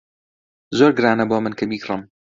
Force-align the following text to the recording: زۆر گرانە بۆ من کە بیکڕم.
زۆر 0.77 0.91
گرانە 0.97 1.25
بۆ 1.29 1.37
من 1.43 1.53
کە 1.59 1.65
بیکڕم. 1.71 2.01